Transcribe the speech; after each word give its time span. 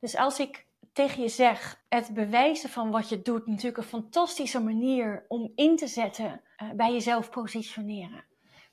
Dus 0.00 0.16
als 0.16 0.38
ik 0.38 0.66
tegen 0.92 1.22
je 1.22 1.28
zeg, 1.28 1.82
het 1.88 2.14
bewijzen 2.14 2.70
van 2.70 2.90
wat 2.90 3.08
je 3.08 3.22
doet, 3.22 3.46
natuurlijk 3.46 3.76
een 3.76 3.82
fantastische 3.82 4.60
manier 4.60 5.24
om 5.28 5.52
in 5.54 5.76
te 5.76 5.86
zetten 5.86 6.40
uh, 6.62 6.70
bij 6.70 6.92
jezelf 6.92 7.30
positioneren. 7.30 8.24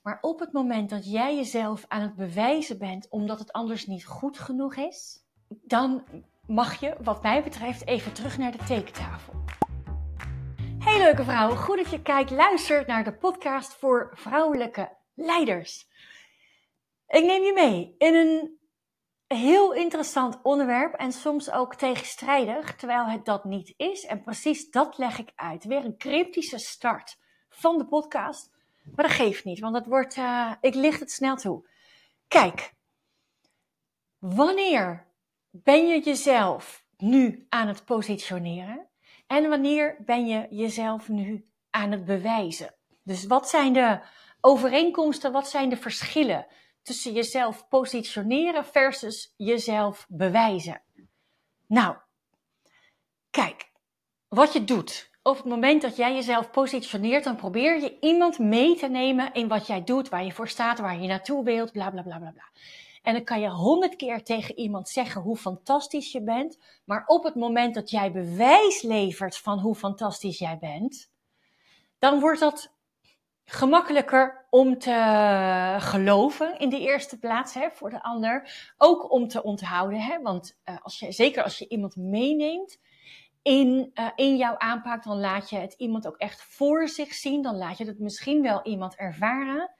Maar 0.02 0.18
op 0.22 0.40
het 0.40 0.52
moment 0.52 0.90
dat 0.90 1.12
jij 1.12 1.36
jezelf 1.36 1.86
aan 1.88 2.02
het 2.02 2.16
bewijzen 2.16 2.78
bent 2.78 3.10
omdat 3.10 3.40
het 3.40 3.52
anders 3.52 3.86
niet 3.86 4.06
goed 4.06 4.40
genoeg 4.40 4.76
is, 4.76 5.26
dan 5.48 6.04
mag 6.46 6.80
je, 6.80 6.96
wat 7.02 7.22
mij 7.22 7.44
betreft, 7.44 7.88
even 7.88 8.14
terug 8.14 8.38
naar 8.38 8.52
de 8.52 8.64
tekentafel. 8.68 9.34
Hey 10.80 10.98
leuke 10.98 11.24
vrouw, 11.24 11.56
goed 11.56 11.78
dat 11.78 11.90
je 11.90 12.02
kijkt, 12.02 12.32
luistert 12.32 12.88
naar 12.88 13.04
de 13.04 13.14
podcast 13.14 13.74
voor 13.74 14.12
vrouwelijke 14.14 14.98
leiders. 15.14 15.88
Ik 17.08 17.24
neem 17.24 17.44
je 17.44 17.54
mee 17.54 17.96
in 17.98 18.16
een 18.16 18.58
heel 19.28 19.74
interessant 19.74 20.40
onderwerp 20.42 20.94
en 20.94 21.12
soms 21.12 21.52
ook 21.52 21.76
tegenstrijdig, 21.76 22.76
terwijl 22.76 23.06
het 23.06 23.26
dat 23.26 23.44
niet 23.44 23.74
is. 23.78 24.06
En 24.06 24.24
precies 24.24 24.70
dat 24.70 24.98
leg 24.98 25.20
ik 25.20 25.32
uit. 25.36 25.66
Weer 25.66 25.86
een 25.86 25.98
cryptische 25.98 26.58
start 26.58 27.18
van 27.50 27.78
de 27.78 27.86
podcast. 27.86 28.52
Maar 28.96 29.06
dat 29.06 29.16
geeft 29.16 29.44
niet, 29.44 29.60
want 29.60 29.76
het 29.76 29.86
wordt, 29.86 30.16
uh, 30.16 30.52
ik 30.62 30.76
licht 30.76 31.00
het 31.00 31.12
snel 31.12 31.36
toe. 31.36 31.70
Kijk, 32.28 32.74
wanneer 34.18 35.08
ben 35.50 35.88
je 35.88 36.02
jezelf 36.02 36.86
nu 36.98 37.46
aan 37.50 37.68
het 37.68 37.86
positioneren? 37.86 38.88
En 39.28 39.50
wanneer 39.50 39.96
ben 40.06 40.28
je 40.28 40.48
jezelf 40.50 41.10
nu 41.10 41.46
aan 41.70 41.92
het 41.92 42.06
bewijzen? 42.06 42.76
Dus 43.04 43.26
wat 43.26 43.50
zijn 43.50 43.74
de 43.74 44.00
overeenkomsten, 44.42 45.32
wat 45.32 45.50
zijn 45.50 45.70
de 45.70 45.78
verschillen 45.78 46.48
tussen 46.88 47.14
jezelf 47.14 47.68
positioneren 47.68 48.66
versus 48.66 49.34
jezelf 49.38 50.06
bewijzen. 50.10 50.82
Nou, 51.66 51.96
kijk, 53.30 53.72
wat 54.28 54.54
je 54.54 54.64
doet. 54.64 55.12
Op 55.24 55.36
het 55.36 55.46
moment 55.46 55.82
dat 55.82 55.96
jij 55.96 56.14
jezelf 56.14 56.52
positioneert, 56.52 57.24
dan 57.24 57.36
probeer 57.36 57.82
je 57.82 57.98
iemand 58.00 58.40
mee 58.40 58.76
te 58.76 58.88
nemen 58.88 59.34
in 59.34 59.48
wat 59.48 59.68
jij 59.68 59.84
doet, 59.84 60.10
waar 60.10 60.24
je 60.24 60.32
voor 60.32 60.48
staat, 60.48 60.80
waar 60.80 61.02
je 61.02 61.08
naartoe 61.08 61.44
wilt, 61.44 61.72
bla 61.72 61.90
bla 61.90 62.02
bla 62.02 62.18
bla 62.18 62.32
bla. 62.32 62.50
En 63.02 63.14
dan 63.14 63.24
kan 63.24 63.40
je 63.40 63.50
honderd 63.50 63.96
keer 63.96 64.24
tegen 64.24 64.58
iemand 64.58 64.90
zeggen 64.90 65.22
hoe 65.22 65.38
fantastisch 65.38 66.12
je 66.12 66.24
bent, 66.24 66.58
maar 66.86 67.04
op 67.06 67.24
het 67.24 67.36
moment 67.36 67.74
dat 67.74 67.90
jij 67.90 68.12
bewijs 68.12 68.82
levert 68.82 69.38
van 69.38 69.60
hoe 69.60 69.76
fantastisch 69.76 70.40
jij 70.40 70.58
bent, 70.58 71.12
dan 72.00 72.20
wordt 72.20 72.40
dat 72.40 72.77
gemakkelijker 73.50 74.46
om 74.50 74.80
te 74.80 75.76
geloven 75.80 76.60
in 76.60 76.70
de 76.70 76.80
eerste 76.80 77.20
plaats 77.20 77.54
hè, 77.54 77.70
voor 77.72 77.90
de 77.90 78.04
ander. 78.04 78.52
Ook 78.78 79.12
om 79.12 79.28
te 79.28 79.44
onthouden. 79.44 80.00
Hè, 80.00 80.22
want 80.22 80.60
uh, 80.66 80.76
als 80.82 81.00
je, 81.00 81.12
zeker 81.12 81.44
als 81.44 81.58
je 81.58 81.68
iemand 81.68 81.96
meeneemt 81.96 82.80
in, 83.42 83.92
uh, 83.94 84.08
in 84.16 84.38
jouw 84.38 84.58
aanpak, 84.58 85.04
dan 85.04 85.20
laat 85.20 85.50
je 85.50 85.58
het 85.58 85.74
iemand 85.74 86.08
ook 86.08 86.18
echt 86.18 86.42
voor 86.44 86.88
zich 86.88 87.14
zien. 87.14 87.42
Dan 87.42 87.58
laat 87.58 87.78
je 87.78 87.86
het 87.86 88.00
misschien 88.00 88.42
wel 88.42 88.64
iemand 88.64 88.96
ervaren. 88.96 89.72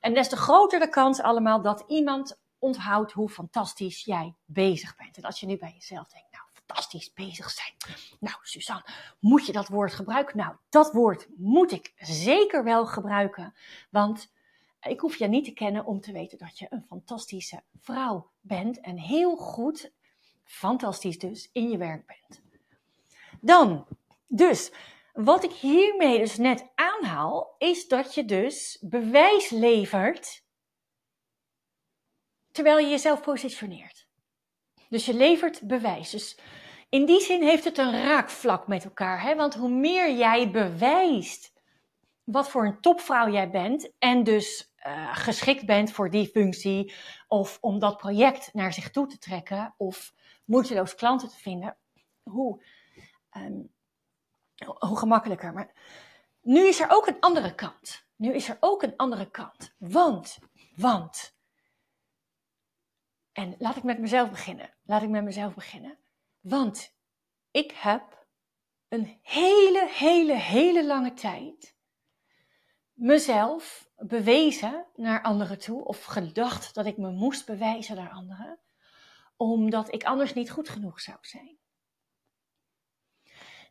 En 0.00 0.14
des 0.14 0.28
te 0.28 0.36
groter 0.36 0.80
de 0.80 0.88
kans 0.88 1.20
allemaal 1.20 1.62
dat 1.62 1.84
iemand 1.86 2.40
onthoudt 2.58 3.12
hoe 3.12 3.28
fantastisch 3.28 4.04
jij 4.04 4.34
bezig 4.44 4.96
bent. 4.96 5.16
En 5.16 5.22
als 5.22 5.40
je 5.40 5.46
nu 5.46 5.56
bij 5.56 5.72
jezelf 5.74 6.08
denkt, 6.08 6.31
fantastisch 6.72 7.12
bezig 7.12 7.50
zijn. 7.50 7.72
Nou, 8.20 8.36
Suzanne, 8.42 8.84
moet 9.18 9.46
je 9.46 9.52
dat 9.52 9.68
woord 9.68 9.94
gebruiken? 9.94 10.36
Nou, 10.36 10.56
dat 10.68 10.92
woord 10.92 11.26
moet 11.36 11.72
ik 11.72 11.92
zeker 11.96 12.64
wel 12.64 12.86
gebruiken. 12.86 13.54
Want 13.90 14.32
ik 14.82 15.00
hoef 15.00 15.16
je 15.16 15.26
niet 15.26 15.44
te 15.44 15.52
kennen 15.52 15.84
om 15.84 16.00
te 16.00 16.12
weten 16.12 16.38
dat 16.38 16.58
je 16.58 16.66
een 16.70 16.84
fantastische 16.88 17.62
vrouw 17.80 18.30
bent. 18.40 18.80
En 18.80 18.98
heel 18.98 19.36
goed, 19.36 19.92
fantastisch 20.44 21.18
dus, 21.18 21.48
in 21.52 21.70
je 21.70 21.76
werk 21.76 22.06
bent. 22.06 22.42
Dan, 23.40 23.86
dus, 24.26 24.72
wat 25.12 25.44
ik 25.44 25.52
hiermee 25.52 26.18
dus 26.18 26.36
net 26.36 26.68
aanhaal, 26.74 27.54
is 27.58 27.88
dat 27.88 28.14
je 28.14 28.24
dus 28.24 28.78
bewijs 28.80 29.50
levert 29.50 30.42
terwijl 32.52 32.78
je 32.78 32.88
jezelf 32.88 33.20
positioneert. 33.20 34.06
Dus 34.92 35.06
je 35.06 35.14
levert 35.14 35.60
bewijs. 35.60 36.10
Dus 36.10 36.38
in 36.92 37.06
die 37.06 37.20
zin 37.20 37.42
heeft 37.42 37.64
het 37.64 37.78
een 37.78 38.02
raakvlak 38.02 38.66
met 38.66 38.84
elkaar. 38.84 39.22
Hè? 39.22 39.34
Want 39.34 39.54
hoe 39.54 39.70
meer 39.70 40.14
jij 40.16 40.50
bewijst 40.50 41.52
wat 42.24 42.48
voor 42.48 42.66
een 42.66 42.80
topvrouw 42.80 43.30
jij 43.30 43.50
bent 43.50 43.92
en 43.98 44.24
dus 44.24 44.72
uh, 44.86 45.16
geschikt 45.16 45.66
bent 45.66 45.92
voor 45.92 46.10
die 46.10 46.26
functie 46.26 46.94
of 47.28 47.58
om 47.60 47.78
dat 47.78 47.96
project 47.96 48.54
naar 48.54 48.72
zich 48.72 48.90
toe 48.90 49.06
te 49.06 49.18
trekken 49.18 49.74
of 49.76 50.14
moeiteloos 50.44 50.94
klanten 50.94 51.28
te 51.28 51.36
vinden, 51.36 51.76
hoe, 52.22 52.64
um, 53.36 53.72
hoe 54.78 54.98
gemakkelijker. 54.98 55.52
Maar 55.52 55.72
nu 56.40 56.66
is 56.66 56.80
er 56.80 56.90
ook 56.90 57.06
een 57.06 57.20
andere 57.20 57.54
kant. 57.54 58.06
Nu 58.16 58.34
is 58.34 58.48
er 58.48 58.56
ook 58.60 58.82
een 58.82 58.96
andere 58.96 59.30
kant. 59.30 59.74
Want, 59.78 60.38
want, 60.76 61.36
en 63.32 63.54
laat 63.58 63.76
ik 63.76 63.82
met 63.82 63.98
mezelf 63.98 64.30
beginnen. 64.30 64.74
Laat 64.82 65.02
ik 65.02 65.08
met 65.08 65.24
mezelf 65.24 65.54
beginnen. 65.54 65.98
Want 66.42 66.94
ik 67.50 67.70
heb 67.70 68.26
een 68.88 69.18
hele, 69.22 69.88
hele, 69.88 70.34
hele 70.34 70.86
lange 70.86 71.12
tijd 71.12 71.76
mezelf 72.92 73.90
bewezen 73.96 74.86
naar 74.94 75.22
anderen 75.22 75.58
toe, 75.58 75.84
of 75.84 76.04
gedacht 76.04 76.74
dat 76.74 76.86
ik 76.86 76.96
me 76.96 77.10
moest 77.10 77.46
bewijzen 77.46 77.96
naar 77.96 78.10
anderen, 78.10 78.60
omdat 79.36 79.94
ik 79.94 80.04
anders 80.04 80.34
niet 80.34 80.50
goed 80.50 80.68
genoeg 80.68 81.00
zou 81.00 81.18
zijn. 81.20 81.58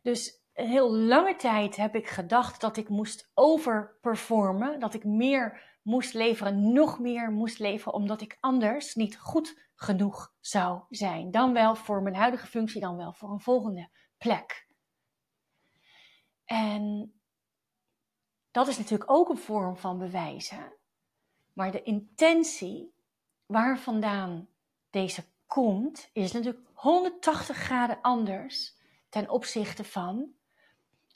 Dus 0.01 0.40
heel 0.67 0.95
lange 0.95 1.35
tijd 1.35 1.75
heb 1.75 1.95
ik 1.95 2.07
gedacht 2.07 2.61
dat 2.61 2.77
ik 2.77 2.89
moest 2.89 3.31
overperformen, 3.33 4.79
dat 4.79 4.93
ik 4.93 5.03
meer 5.03 5.69
moest 5.81 6.13
leveren, 6.13 6.73
nog 6.73 6.99
meer 6.99 7.31
moest 7.31 7.59
leveren, 7.59 7.93
omdat 7.93 8.21
ik 8.21 8.37
anders 8.39 8.95
niet 8.95 9.19
goed 9.19 9.69
genoeg 9.75 10.33
zou 10.39 10.81
zijn. 10.89 11.31
Dan 11.31 11.53
wel 11.53 11.75
voor 11.75 12.01
mijn 12.01 12.15
huidige 12.15 12.47
functie, 12.47 12.81
dan 12.81 12.97
wel 12.97 13.13
voor 13.13 13.31
een 13.31 13.39
volgende 13.39 13.89
plek. 14.17 14.67
En 16.45 17.13
dat 18.51 18.67
is 18.67 18.77
natuurlijk 18.77 19.11
ook 19.11 19.29
een 19.29 19.37
vorm 19.37 19.77
van 19.77 19.97
bewijzen. 19.97 20.73
Maar 21.53 21.71
de 21.71 21.83
intentie 21.83 22.93
waar 23.45 23.79
vandaan 23.79 24.47
deze 24.89 25.25
komt, 25.45 26.09
is 26.13 26.31
natuurlijk 26.31 26.67
180 26.73 27.57
graden 27.57 28.01
anders 28.01 28.79
ten 29.09 29.29
opzichte 29.29 29.83
van 29.83 30.33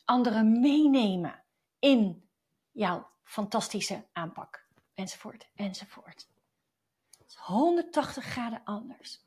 anderen 0.05 0.59
meenemen 0.59 1.43
in 1.79 2.29
jouw 2.71 3.09
fantastische 3.23 4.05
aanpak. 4.13 4.67
Enzovoort, 4.93 5.49
enzovoort. 5.55 6.27
180 7.35 8.25
graden 8.25 8.61
anders. 8.63 9.21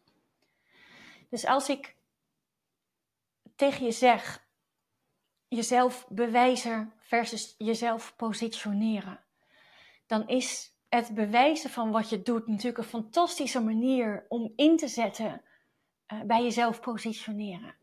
Dus 1.28 1.46
als 1.46 1.68
ik 1.68 1.96
tegen 3.56 3.84
je 3.84 3.92
zeg, 3.92 4.46
jezelf 5.48 6.06
bewijzen 6.08 6.92
versus 6.98 7.54
jezelf 7.58 8.16
positioneren, 8.16 9.24
dan 10.06 10.28
is 10.28 10.76
het 10.88 11.14
bewijzen 11.14 11.70
van 11.70 11.90
wat 11.90 12.08
je 12.08 12.22
doet 12.22 12.46
natuurlijk 12.46 12.78
een 12.78 12.84
fantastische 12.84 13.60
manier 13.60 14.26
om 14.28 14.52
in 14.56 14.76
te 14.76 14.88
zetten 14.88 15.42
uh, 16.12 16.20
bij 16.22 16.42
jezelf 16.42 16.80
positioneren. 16.80 17.76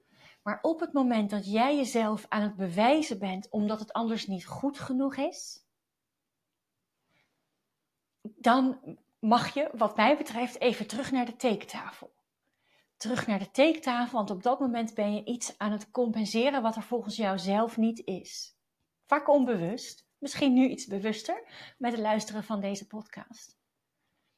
Maar 0.46 0.60
op 0.62 0.80
het 0.80 0.94
moment 0.94 1.30
dat 1.30 1.52
jij 1.52 1.76
jezelf 1.76 2.26
aan 2.30 2.42
het 2.42 2.56
bewijzen 2.56 3.20
bent 3.20 3.50
omdat 3.50 3.80
het 3.80 3.94
anders 3.94 4.28
niet 4.28 4.46
goed 4.46 4.80
genoeg 4.80 5.16
is, 5.16 5.66
dan 8.22 8.80
mag 9.20 9.54
je, 9.54 9.70
wat 9.74 9.96
mij 9.96 10.18
betreft, 10.18 10.60
even 10.60 10.88
terug 10.88 11.12
naar 11.12 11.26
de 11.26 11.36
tekentafel. 11.36 12.14
Terug 12.98 13.28
naar 13.28 13.40
de 13.40 13.52
tekentafel, 13.52 14.18
want 14.18 14.30
op 14.30 14.44
dat 14.44 14.60
moment 14.60 14.94
ben 14.94 15.14
je 15.14 15.24
iets 15.24 15.58
aan 15.58 15.72
het 15.72 15.92
compenseren 15.92 16.62
wat 16.62 16.76
er 16.76 16.84
volgens 16.84 17.16
jou 17.16 17.40
zelf 17.40 17.78
niet 17.78 18.06
is. 18.06 18.58
Vaak 19.06 19.30
onbewust, 19.30 20.08
misschien 20.18 20.54
nu 20.54 20.68
iets 20.68 20.86
bewuster 20.86 21.44
met 21.78 21.92
het 21.92 22.02
luisteren 22.02 22.44
van 22.44 22.60
deze 22.60 22.88
podcast. 22.88 23.58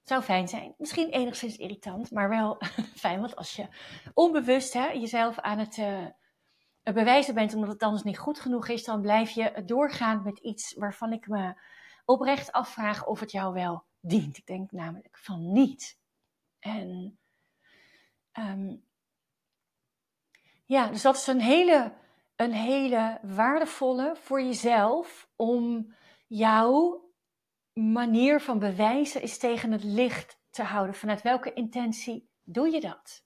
Zou 0.08 0.22
fijn 0.22 0.48
zijn, 0.48 0.74
misschien 0.78 1.10
enigszins 1.10 1.58
irritant, 1.58 2.12
maar 2.12 2.30
wel 2.30 2.58
fijn, 3.06 3.20
want 3.20 3.36
als 3.36 3.56
je 3.56 3.68
onbewust 4.14 4.74
hè, 4.74 4.88
jezelf 4.88 5.40
aan 5.40 5.60
het 5.60 5.78
uh, 5.78 6.06
bewijzen 6.84 7.34
bent 7.34 7.54
omdat 7.54 7.70
het 7.70 7.84
anders 7.84 8.04
niet 8.04 8.18
goed 8.18 8.40
genoeg 8.40 8.68
is, 8.68 8.84
dan 8.84 9.02
blijf 9.02 9.30
je 9.30 9.64
doorgaan 9.66 10.24
met 10.24 10.40
iets 10.40 10.74
waarvan 10.74 11.14
ik 11.14 11.28
me 11.28 11.62
oprecht 12.06 12.52
afvraag 12.52 13.06
of 13.06 13.20
het 13.20 13.32
jou 13.32 13.54
wel 13.54 13.84
dient. 14.00 14.38
Ik 14.38 14.46
denk 14.46 14.72
namelijk 14.72 15.18
van 15.18 15.52
niet. 15.52 16.00
En 16.60 17.20
um, 18.34 18.84
ja, 20.66 20.88
dus 20.88 21.02
dat 21.02 21.16
is 21.16 21.28
een 21.28 21.42
hele, 21.42 21.94
een 22.36 22.54
hele 22.54 23.20
waardevolle 23.22 24.16
voor 24.16 24.42
jezelf 24.42 25.30
om 25.36 25.94
jouw 26.28 27.07
manier 27.78 28.42
van 28.42 28.60
bewijzen 28.60 29.22
is 29.22 29.38
tegen 29.38 29.72
het 29.72 29.84
licht 29.84 30.40
te 30.50 30.64
houden. 30.64 30.96
Vanuit 30.96 31.22
welke 31.22 31.54
intentie 31.54 32.30
doe 32.44 32.72
je 32.72 32.82
dat? 32.82 33.26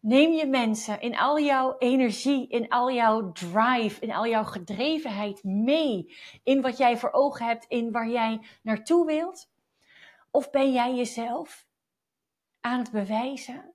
Neem 0.00 0.32
je 0.32 0.46
mensen 0.46 1.00
in 1.00 1.16
al 1.16 1.40
jouw 1.40 1.76
energie, 1.78 2.48
in 2.48 2.68
al 2.68 2.90
jouw 2.92 3.32
drive, 3.32 4.00
in 4.00 4.12
al 4.12 4.26
jouw 4.26 4.44
gedrevenheid 4.44 5.44
mee 5.44 6.16
in 6.42 6.60
wat 6.60 6.76
jij 6.76 6.96
voor 6.96 7.12
ogen 7.12 7.46
hebt, 7.46 7.64
in 7.64 7.92
waar 7.92 8.08
jij 8.08 8.40
naartoe 8.62 9.06
wilt? 9.06 9.50
Of 10.30 10.50
ben 10.50 10.72
jij 10.72 10.94
jezelf 10.94 11.66
aan 12.60 12.78
het 12.78 12.90
bewijzen 12.90 13.72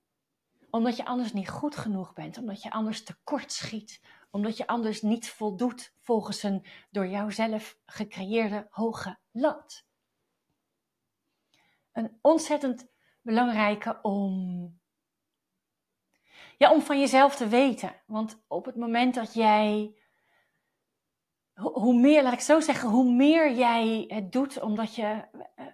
omdat 0.69 0.97
je 0.97 1.05
anders 1.05 1.33
niet 1.33 1.49
goed 1.49 1.75
genoeg 1.75 2.13
bent, 2.13 2.37
omdat 2.37 2.61
je 2.61 2.71
anders 2.71 3.03
tekort 3.03 3.51
schiet, 3.51 4.01
omdat 4.31 4.57
je 4.57 4.67
anders 4.67 5.01
niet 5.01 5.29
voldoet 5.29 5.93
volgens 6.01 6.43
een 6.43 6.65
door 6.91 7.07
jouzelf 7.07 7.77
gecreëerde 7.85 8.67
hoge 8.69 9.17
lat? 9.31 9.85
Een 11.93 12.17
ontzettend 12.21 12.91
belangrijke 13.21 13.99
om 14.01 14.81
ja, 16.57 16.71
om 16.71 16.81
van 16.81 16.99
jezelf 16.99 17.35
te 17.35 17.47
weten. 17.47 17.95
Want 18.05 18.43
op 18.47 18.65
het 18.65 18.75
moment 18.75 19.15
dat 19.15 19.33
jij, 19.33 19.95
hoe 21.53 21.99
meer, 21.99 22.23
laat 22.23 22.33
ik 22.33 22.39
zo 22.39 22.59
zeggen, 22.59 22.89
hoe 22.89 23.11
meer 23.13 23.53
jij 23.53 24.05
het 24.07 24.31
doet 24.31 24.61
omdat 24.61 24.95
je 24.95 25.25
uh, 25.33 25.65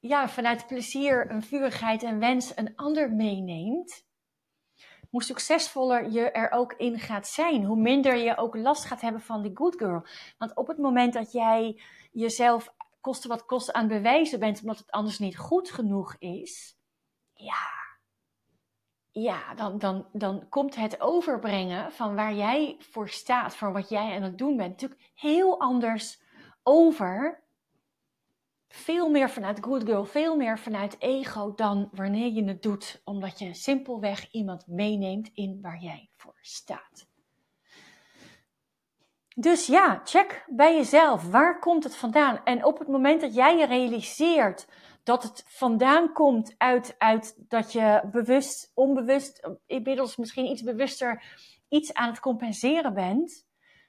ja, 0.00 0.28
vanuit 0.28 0.66
plezier, 0.66 1.30
een 1.30 1.42
vurigheid 1.42 2.02
en 2.02 2.18
wens 2.18 2.56
een 2.56 2.76
ander 2.76 3.12
meeneemt, 3.12 4.06
hoe 5.10 5.22
succesvoller 5.22 6.10
je 6.10 6.30
er 6.30 6.50
ook 6.50 6.72
in 6.72 6.98
gaat 6.98 7.26
zijn. 7.26 7.64
Hoe 7.64 7.80
minder 7.80 8.16
je 8.16 8.36
ook 8.36 8.56
last 8.56 8.84
gaat 8.84 9.00
hebben 9.00 9.20
van 9.20 9.42
die 9.42 9.56
good 9.56 9.76
girl. 9.76 10.06
Want 10.38 10.56
op 10.56 10.66
het 10.66 10.78
moment 10.78 11.12
dat 11.12 11.32
jij 11.32 11.80
jezelf 12.12 12.74
koste 13.06 13.28
wat 13.28 13.44
kost 13.44 13.72
aan 13.72 13.88
bewijzen 13.88 14.38
bent, 14.38 14.60
omdat 14.60 14.78
het 14.78 14.90
anders 14.90 15.18
niet 15.18 15.38
goed 15.38 15.70
genoeg 15.70 16.16
is, 16.18 16.76
ja, 17.34 17.76
ja, 19.10 19.54
dan, 19.54 19.78
dan, 19.78 20.08
dan 20.12 20.48
komt 20.48 20.74
het 20.74 21.00
overbrengen 21.00 21.92
van 21.92 22.14
waar 22.14 22.34
jij 22.34 22.76
voor 22.78 23.08
staat, 23.08 23.56
van 23.56 23.72
wat 23.72 23.88
jij 23.88 24.16
aan 24.16 24.22
het 24.22 24.38
doen 24.38 24.56
bent, 24.56 24.70
natuurlijk 24.70 25.10
heel 25.14 25.60
anders 25.60 26.22
over. 26.62 27.44
Veel 28.68 29.10
meer 29.10 29.30
vanuit 29.30 29.64
good 29.64 29.82
girl, 29.82 30.04
veel 30.04 30.36
meer 30.36 30.58
vanuit 30.58 31.00
ego 31.00 31.54
dan 31.54 31.88
wanneer 31.92 32.32
je 32.32 32.44
het 32.44 32.62
doet 32.62 33.00
omdat 33.04 33.38
je 33.38 33.54
simpelweg 33.54 34.30
iemand 34.30 34.66
meeneemt 34.66 35.30
in 35.34 35.60
waar 35.60 35.82
jij 35.82 36.10
voor 36.16 36.38
staat. 36.40 37.05
Dus 39.38 39.66
ja, 39.66 40.00
check 40.04 40.44
bij 40.46 40.76
jezelf. 40.76 41.30
Waar 41.30 41.58
komt 41.58 41.84
het 41.84 41.96
vandaan? 41.96 42.44
En 42.44 42.64
op 42.64 42.78
het 42.78 42.88
moment 42.88 43.20
dat 43.20 43.34
jij 43.34 43.56
je 43.56 43.66
realiseert 43.66 44.68
dat 45.02 45.22
het 45.22 45.44
vandaan 45.46 46.12
komt 46.12 46.54
uit, 46.58 46.94
uit 46.98 47.34
dat 47.48 47.72
je 47.72 48.02
bewust, 48.12 48.70
onbewust, 48.74 49.48
inmiddels 49.66 50.16
misschien 50.16 50.50
iets 50.50 50.62
bewuster 50.62 51.22
iets 51.68 51.94
aan 51.94 52.10
het 52.10 52.20
compenseren 52.20 52.94
bent, 52.94 53.46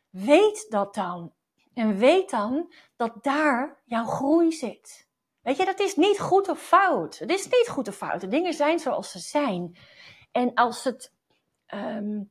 weet 0.10 0.66
dat 0.70 0.94
dan. 0.94 1.34
En 1.74 1.98
weet 1.98 2.30
dan 2.30 2.74
dat 2.96 3.24
daar 3.24 3.82
jouw 3.86 4.06
groei 4.06 4.52
zit. 4.52 5.08
Weet 5.42 5.58
je, 5.58 5.66
dat 5.66 5.80
is 5.80 5.96
niet 5.96 6.20
goed 6.20 6.50
of 6.50 6.62
fout. 6.62 7.18
Het 7.18 7.30
is 7.30 7.46
niet 7.46 7.68
goed 7.70 7.88
of 7.88 7.96
fout. 7.96 8.22
De 8.22 8.28
dingen 8.28 8.54
zijn 8.54 8.80
zoals 8.80 9.12
ze 9.12 9.20
zijn. 9.20 9.78
En 10.32 10.54
als 10.54 10.84
het 10.84 11.14
um, 11.74 12.30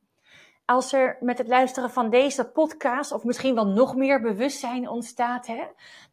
als 0.67 0.93
er 0.93 1.17
met 1.19 1.37
het 1.37 1.47
luisteren 1.47 1.89
van 1.89 2.09
deze 2.09 2.45
podcast, 2.45 3.11
of 3.11 3.23
misschien 3.23 3.55
wel 3.55 3.67
nog 3.67 3.95
meer 3.95 4.21
bewustzijn 4.21 4.89
ontstaat, 4.89 5.47
hè, 5.47 5.63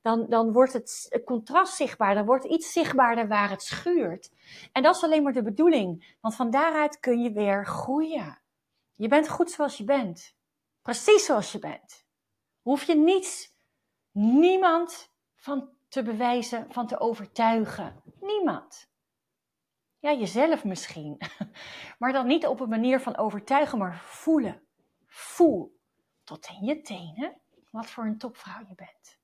dan, 0.02 0.26
dan 0.28 0.52
wordt 0.52 0.72
het 0.72 1.22
contrast 1.24 1.76
zichtbaar. 1.76 2.14
Dan 2.14 2.26
wordt 2.26 2.44
iets 2.44 2.72
zichtbaarder 2.72 3.28
waar 3.28 3.50
het 3.50 3.62
schuurt. 3.62 4.30
En 4.72 4.82
dat 4.82 4.96
is 4.96 5.02
alleen 5.02 5.22
maar 5.22 5.32
de 5.32 5.42
bedoeling, 5.42 6.16
want 6.20 6.34
van 6.34 6.50
daaruit 6.50 7.00
kun 7.00 7.22
je 7.22 7.32
weer 7.32 7.66
groeien. 7.66 8.38
Je 8.94 9.08
bent 9.08 9.28
goed 9.28 9.50
zoals 9.50 9.76
je 9.76 9.84
bent. 9.84 10.34
Precies 10.82 11.24
zoals 11.24 11.52
je 11.52 11.58
bent. 11.58 12.04
Hoef 12.62 12.82
je 12.82 12.94
niets, 12.94 13.52
niemand 14.12 15.10
van 15.36 15.68
te 15.88 16.02
bewijzen, 16.02 16.66
van 16.70 16.86
te 16.86 17.00
overtuigen. 17.00 18.02
Niemand. 18.20 18.88
Ja, 20.04 20.12
jezelf 20.12 20.64
misschien. 20.64 21.20
Maar 21.98 22.12
dan 22.12 22.26
niet 22.26 22.46
op 22.46 22.60
een 22.60 22.68
manier 22.68 23.00
van 23.00 23.16
overtuigen, 23.16 23.78
maar 23.78 23.98
voelen. 23.98 24.62
Voel 25.06 25.80
tot 26.24 26.48
in 26.48 26.66
je 26.66 26.80
tenen 26.80 27.40
wat 27.70 27.86
voor 27.86 28.04
een 28.04 28.18
topvrouw 28.18 28.66
je 28.68 28.74
bent. 28.74 29.18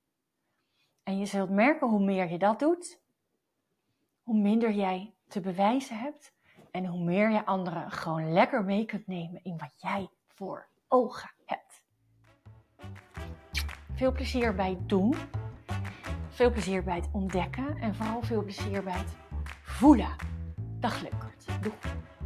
En 1.03 1.19
je 1.19 1.27
zult 1.27 1.50
merken 1.50 1.88
hoe 1.88 2.05
meer 2.05 2.31
je 2.31 2.38
dat 2.38 2.59
doet, 2.59 3.00
hoe 4.23 4.38
minder 4.38 4.73
jij 4.73 5.15
te 5.29 5.41
bewijzen 5.41 5.99
hebt 5.99 6.35
en 6.71 6.87
hoe 6.87 7.05
meer 7.05 7.31
je 7.31 7.47
anderen 7.47 7.91
gewoon 7.91 8.33
lekker 8.33 8.65
mee 8.65 8.85
kunt 8.85 9.06
nemen 9.06 9.44
in 9.44 9.59
wat 9.59 9.73
jij 9.76 10.09
voor 10.26 10.69
ogen 10.88 11.31
hebt. 11.44 11.85
Veel 13.94 14.12
plezier 14.12 14.55
bij 14.55 14.71
het 14.71 14.88
doen, 14.88 15.15
veel 16.29 16.50
plezier 16.50 16.85
bij 16.85 16.97
het 16.97 17.09
ontdekken 17.12 17.76
en 17.76 17.94
vooral 17.94 18.23
veel 18.23 18.43
plezier 18.43 18.83
bij 18.83 18.99
het 18.99 19.17
voelen. 19.62 20.30
Dag 20.81 21.03
leukert. 21.03 21.62
Doei. 21.62 22.10